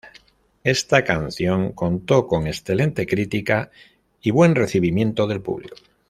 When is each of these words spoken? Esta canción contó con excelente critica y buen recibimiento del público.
Esta 0.63 1.03
canción 1.03 1.73
contó 1.73 2.25
con 2.25 2.47
excelente 2.47 3.05
critica 3.05 3.69
y 4.19 4.31
buen 4.31 4.55
recibimiento 4.55 5.27
del 5.27 5.41
público. 5.43 5.75